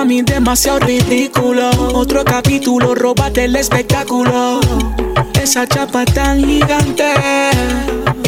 [0.00, 1.68] Mami, demasiado ridículo.
[1.92, 4.58] Otro capítulo, robate el espectáculo.
[5.34, 7.12] Esa chapa tan gigante.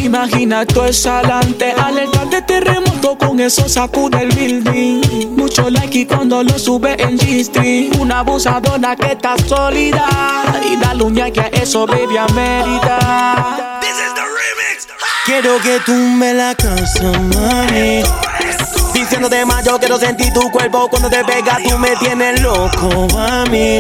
[0.03, 1.73] Imagina todo eso adelante.
[1.73, 5.35] Alerta de terremoto con eso sacude el building.
[5.35, 7.97] Mucho like y cuando lo sube en G-Street.
[7.99, 10.07] Una abusadora que está sólida.
[10.71, 13.81] Y da uña que a eso, baby, amerita.
[13.81, 14.87] This is the remix.
[15.25, 18.03] Quiero que tumbe la casa, mami.
[19.23, 23.79] Diciéndote más, yo quiero sentir tu cuerpo cuando te pega, tú me tienes loco, mami.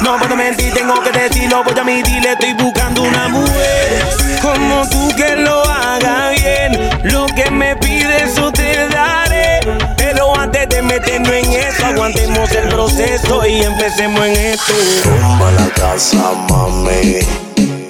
[0.00, 4.06] No puedo mentir, tengo que decirlo, voy a admitirle, estoy buscando una mujer
[4.40, 6.88] como tú que lo haga bien.
[7.02, 9.58] Lo que me pides, eso te daré.
[9.96, 14.72] Pero antes de meternos en eso, aguantemos el proceso y empecemos en esto.
[15.02, 17.18] Tumba la casa, mami.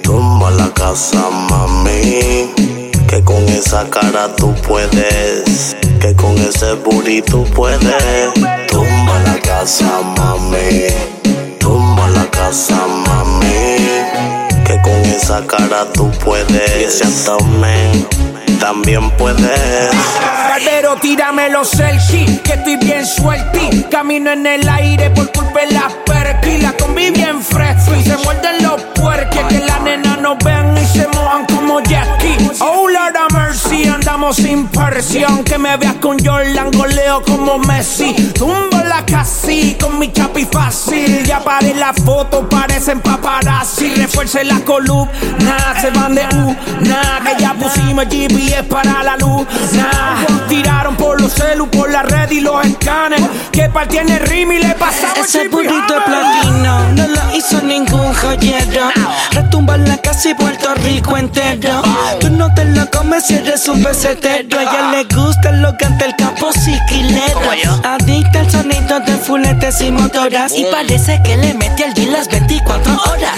[0.01, 2.64] Tumba la casa, mami.
[3.15, 5.73] Que con esa cara tú puedes.
[6.01, 8.33] Que con ese booty puedes.
[8.67, 10.87] Tumba la casa, mami.
[11.57, 13.77] Tumba la casa, mami.
[14.65, 16.81] Que con esa cara tú puedes.
[16.81, 18.05] Y ese abdomen
[18.59, 19.91] también puedes.
[20.49, 23.85] Barbero, tírame los selfies, que estoy bien suelti.
[23.89, 26.57] Camino en el aire por culpa de las perky.
[26.57, 29.41] La combi bien fresco y se muerden los puerques.
[29.47, 32.14] Que la nena no vean y se mojan como Jackie.
[34.33, 35.43] Sin presión.
[35.43, 38.15] Que me veas con Jordan, goleo como Messi.
[39.05, 41.23] Casi con mi chapi fácil.
[41.25, 43.93] Ya paré la foto, parecen paparazzi.
[43.95, 46.55] Refuerce la columna, se van de U.
[46.81, 49.45] Nah, que ya pusimos GPS para la luz.
[49.73, 53.21] Nah, tiraron por los celu, por la red y los escanes.
[53.51, 56.05] Que partiene el rim y le pasamos Ese burrito GPS.
[56.05, 58.89] platino no lo hizo ningún joyero.
[59.31, 61.81] Retumba en la casa y Puerto Rico entero.
[62.19, 64.59] Tú no te lo comes si eres un pesetero.
[64.59, 67.74] A ella le gusta lo canta el campo siquilero.
[68.95, 70.53] De fuletes y motoras.
[70.55, 73.35] Y parece que le mete al gym las 24 horas.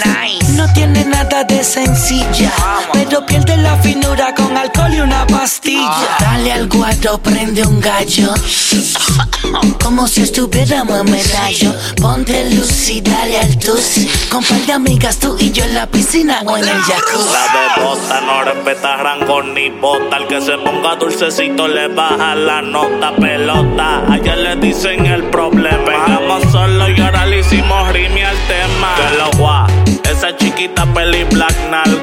[0.50, 2.52] No tiene nada de sencilla,
[2.92, 6.16] pero pierde la finura con alcohol y una pastilla.
[6.20, 8.32] Dale al guardo, prende un gallo.
[9.98, 11.74] Como si estuviéramos en medallo.
[12.00, 14.06] Ponte luz y dale al tus.
[14.30, 17.32] Con par de amigas tú y yo en la piscina o en el jacuzzi.
[17.32, 20.14] La bebota no respeta rango ni bota.
[20.14, 24.04] Al que se ponga dulcecito le baja la nota pelota.
[24.08, 25.84] Ayer le dicen el problema.
[25.84, 28.94] Pegamos solo y ahora le hicimos rime al tema.
[28.94, 29.66] Que lo gua.
[30.08, 31.56] Esa chiquita peli black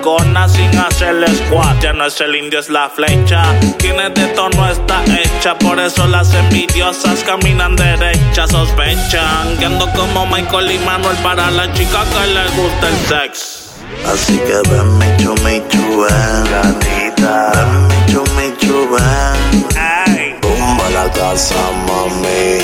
[0.06, 1.82] nalgona sin hacerle squat.
[1.82, 3.44] Ya no es el indio, es la flecha.
[3.78, 5.58] Tiene de tono está hecha.
[5.58, 8.52] Por eso las envidiosas caminan derechas.
[8.52, 13.62] Sospechan que ando como Michael y Manuel para la chica que le gusta el sex.
[14.06, 17.52] Así que ven chumi chuben, gatita.
[17.54, 19.66] Ven chumi chuben.
[19.76, 20.36] Ay.
[20.42, 21.56] Tumba la casa,
[21.88, 22.60] mami.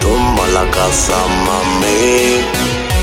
[0.00, 2.42] Tumba la casa, mami.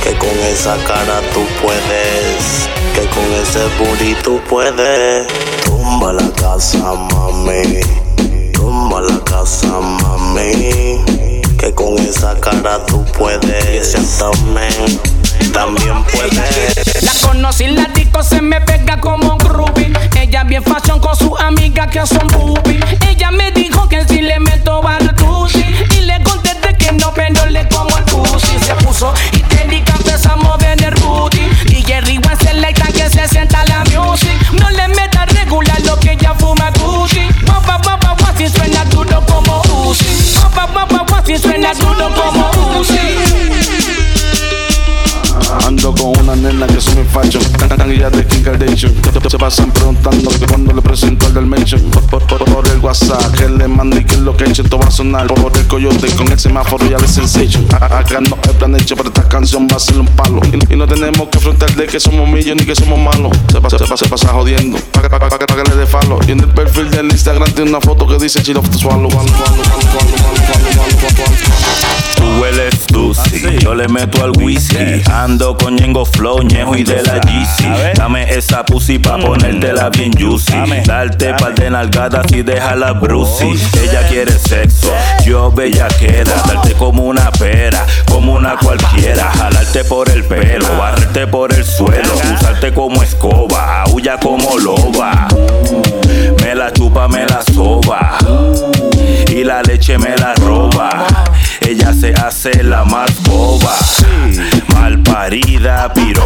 [0.04, 2.81] Que con esa cara tú puedes.
[3.14, 5.28] Con ese booty tú puedes.
[5.66, 7.82] Tumba la casa, mami.
[8.54, 11.02] Tumba la casa, mami.
[11.58, 13.66] Que con esa cara tú puedes.
[13.74, 15.00] Y ese abdomen
[15.54, 17.04] también puedes.
[17.04, 19.92] La conocí, la disco se me pega como un groupie.
[20.20, 22.84] Ella bien fashion con sus amigas que son boobies.
[23.08, 23.61] Ella me dijo
[48.66, 52.80] de Se pasan preguntando que cuando le presento el del mention por, por, por, el
[52.80, 55.68] WhatsApp que le mandé que lo que he hecho esto va a sonar Por el
[55.68, 59.68] coyote con el semáforo y el sensation Acá no es plan hecho pero esta canción
[59.72, 62.56] va a ser un palo Y, y no tenemos que afrontar de que somos millos
[62.56, 65.30] ni que somos malos Se pasa, se pasa, se pasa jodiendo Pa' que, pa, pa,
[65.30, 68.18] pa, que le dé falo Y en el perfil del Instagram tiene una foto que
[68.18, 69.10] dice chill off the swallow
[72.21, 75.01] Tú hueles dulce, yo le meto al whisky.
[75.12, 77.95] Ando con Ñengo Flow, Ñejo y de la GC.
[77.95, 80.53] Dame esa pussy pa' ponértela bien juicy.
[80.85, 83.59] Darte par de nalgadas y déjala brucey.
[83.81, 84.94] Ella quiere sexo,
[85.25, 86.31] yo bellaquera.
[86.45, 89.31] Darte como una pera, como una cualquiera.
[89.31, 92.13] Jalarte por el pelo, barrerte por el suelo.
[92.35, 95.27] Usarte como escoba, aúlla como loba.
[96.44, 98.18] Me la chupa, me la soba
[99.27, 101.07] y la leche me la roba.
[101.71, 103.73] Ella se hace la más boba,
[104.73, 106.20] mal parida piroba.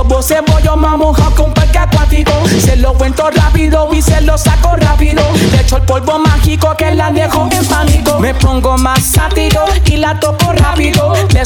[0.00, 2.32] De voy yo mamoja con parque acuático.
[2.58, 5.22] Se lo cuento rápido y se lo saco rápido.
[5.52, 8.18] Le echo el polvo mágico que la dejo en pánico.
[8.18, 11.12] Me pongo más sátiro y la toco rápido.
[11.12, 11.42] De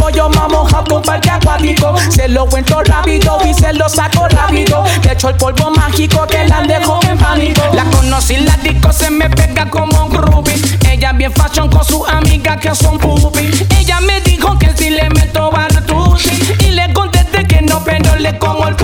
[0.00, 1.94] voy yo mamoja con parque acuático.
[2.10, 4.84] Se lo cuento rápido y se lo saco rápido.
[5.04, 7.62] Le echo el polvo mágico que la dejo en pánico.
[7.74, 10.60] La conocí, la disco se me pega como un groupie.
[10.90, 13.23] Ella bien fashion con su amiga que son pupi.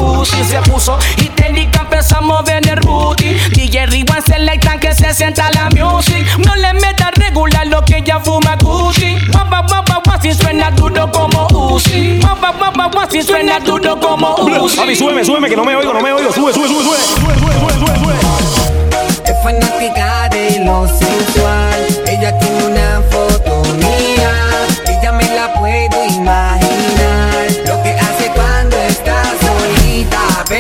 [0.01, 0.43] Pussy.
[0.45, 3.35] Se puso y técnica empezamos a ver el booty.
[3.51, 6.27] DJ Rewind selectan que se sienta la music.
[6.39, 9.17] No le meta regular lo que ella fuma Gucci.
[9.31, 12.19] Guapa, guapa, guapa, si suena duro como Uzi.
[12.21, 14.77] Guapa, guapa, guapa, si suena duro como Uzi.
[14.77, 16.33] Papi, súbeme, súbeme, que no me oigo, no me oigo.
[16.33, 16.97] Sube, sube, sube, sube.
[16.97, 18.15] Sube, sube, sube, sube, sube.
[19.25, 21.90] Es fanática de lo sensual.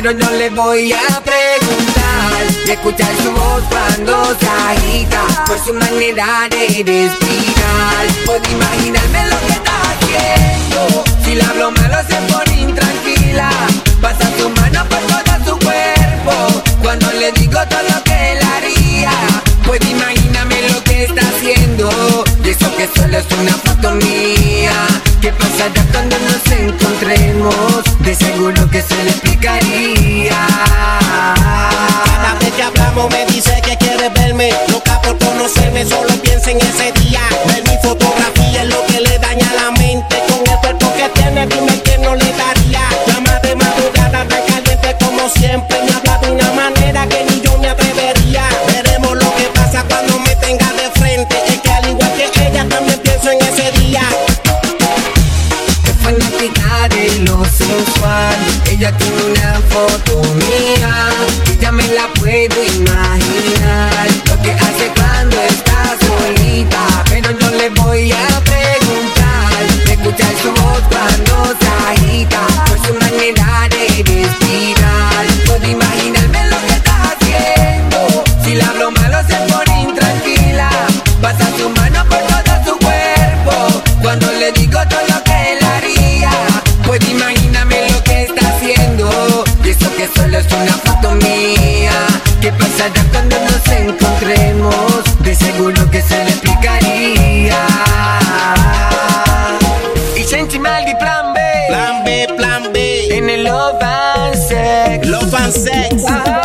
[0.02, 2.46] Pero no le voy a preguntar.
[2.66, 5.44] Y escuchar su voz cuando se agita.
[5.44, 8.06] Por su manera de respirar.
[8.24, 11.04] Puedo imaginarme lo que está haciendo.
[11.22, 13.50] Si le hablo malo se pone intranquila.
[14.00, 16.62] Pasa su mano por todo su cuerpo.
[16.82, 19.12] Cuando le digo todo lo que él haría.
[19.66, 21.90] Pues imagíname lo que está haciendo.
[22.42, 24.72] Y eso que solo es una foto mía.
[25.20, 27.84] ¿Qué pasará cuando nos encontremos?
[27.98, 28.99] De seguro que se
[84.54, 86.30] Digo todo lo que él haría.
[86.86, 89.44] Pues imagíname lo que está haciendo.
[89.64, 91.92] Y eso que solo es una foto mía.
[92.40, 95.04] ¿Qué pasará cuando nos encontremos?
[95.20, 97.58] De seguro que se le explicaría.
[100.16, 101.40] Y sentí mal y plan B.
[101.68, 105.06] Plan B, plan B En el love and sex.
[105.06, 106.39] Love and sex.